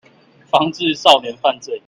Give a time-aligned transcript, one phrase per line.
[0.49, 1.79] 防治少年犯罪